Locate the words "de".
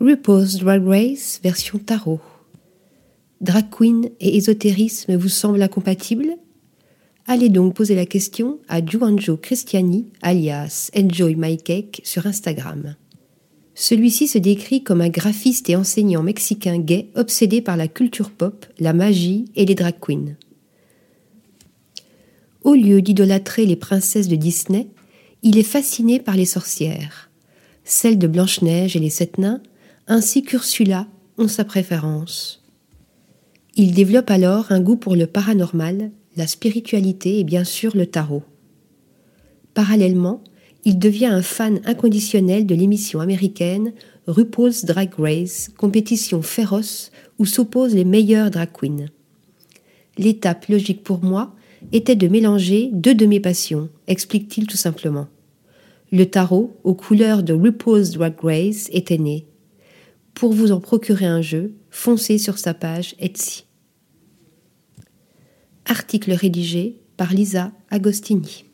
24.28-24.36, 28.18-28.28, 42.66-42.74, 52.16-52.28, 53.14-53.26, 57.42-57.52